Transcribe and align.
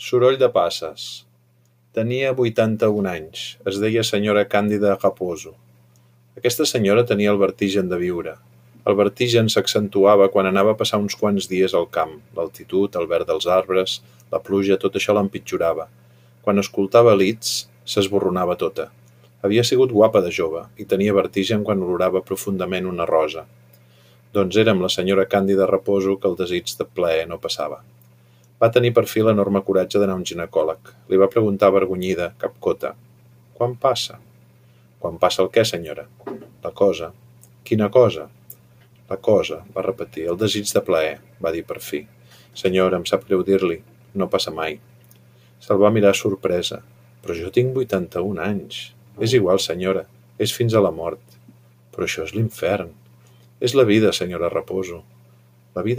Soroll 0.00 0.38
de 0.40 0.46
passes. 0.48 1.26
Tenia 1.92 2.30
vuitanta-un 2.32 3.04
anys. 3.10 3.40
Es 3.68 3.76
deia 3.82 4.00
senyora 4.00 4.46
Càndida 4.48 4.94
Raposo. 4.94 5.50
Aquesta 6.40 6.64
senyora 6.70 7.02
tenia 7.10 7.34
el 7.34 7.40
vertigen 7.42 7.90
de 7.90 7.98
viure. 8.00 8.32
El 8.88 8.96
vertigen 8.96 9.52
s'accentuava 9.52 10.30
quan 10.32 10.48
anava 10.48 10.72
a 10.72 10.78
passar 10.78 11.02
uns 11.02 11.18
quants 11.20 11.50
dies 11.52 11.76
al 11.76 11.84
camp. 11.98 12.16
L'altitud, 12.38 12.96
el 12.96 13.10
verd 13.12 13.28
dels 13.28 13.50
arbres, 13.58 13.98
la 14.32 14.40
pluja, 14.40 14.80
tot 14.80 14.96
això 14.96 15.12
l'empitjorava. 15.18 15.90
Quan 16.40 16.64
escoltava 16.64 17.12
Liszt, 17.12 17.68
s'esborronava 17.84 18.56
tota. 18.56 18.88
Havia 19.44 19.68
sigut 19.68 19.92
guapa 19.92 20.24
de 20.24 20.32
jove, 20.32 20.64
i 20.80 20.88
tenia 20.88 21.20
vertigen 21.20 21.60
quan 21.60 21.84
olorava 21.84 22.24
profundament 22.24 22.88
una 22.88 23.04
rosa. 23.04 23.44
Doncs 24.32 24.64
era 24.64 24.72
amb 24.72 24.80
la 24.80 24.94
senyora 24.96 25.28
Càndida 25.28 25.68
Raposo 25.68 26.16
que 26.16 26.32
el 26.32 26.40
desig 26.40 26.72
de 26.80 26.88
plaer 26.88 27.28
no 27.28 27.36
passava. 27.36 27.82
Va 28.60 28.68
tenir 28.68 28.92
per 28.92 29.06
fi 29.08 29.22
l'enorme 29.24 29.62
coratge 29.64 29.98
d'anar 29.98 30.18
a 30.18 30.20
un 30.20 30.26
ginecòleg. 30.28 30.90
Li 31.08 31.20
va 31.20 31.30
preguntar 31.32 31.70
avergonyida, 31.70 32.34
capcota, 32.38 32.94
«Quan 33.60 33.74
passa?» 33.76 34.14
«Quan 35.00 35.18
passa 35.20 35.42
el 35.42 35.50
què, 35.52 35.66
senyora?» 35.68 36.06
«La 36.64 36.70
cosa». 36.72 37.10
«Quina 37.68 37.90
cosa?» 37.92 38.22
«La 39.10 39.18
cosa», 39.20 39.58
va 39.74 39.84
repetir, 39.84 40.24
«el 40.32 40.38
desig 40.40 40.70
de 40.72 40.80
plaer», 40.86 41.18
va 41.44 41.52
dir 41.52 41.66
per 41.68 41.76
fi. 41.84 42.06
«Senyora, 42.56 42.96
em 42.96 43.04
sap 43.04 43.26
greu 43.28 43.42
dir-li, 43.44 43.76
no 44.14 44.30
passa 44.32 44.54
mai». 44.60 44.78
Se'l 45.60 45.82
va 45.82 45.90
mirar 45.92 46.14
sorpresa. 46.16 46.80
«Però 47.20 47.36
jo 47.36 47.52
tinc 47.52 47.76
vuitanta-un 47.76 48.40
anys». 48.40 48.94
«És 49.20 49.36
igual, 49.36 49.60
senyora, 49.60 50.06
és 50.38 50.56
fins 50.56 50.72
a 50.72 50.80
la 50.80 50.88
mort». 50.90 51.20
«Però 51.92 52.08
això 52.08 52.24
és 52.24 52.32
l'infern». 52.32 52.96
«És 53.60 53.76
la 53.76 53.84
vida, 53.84 54.12
senyora 54.16 54.48
Raposo». 54.48 55.02
La 55.76 55.82
vida 55.84 55.98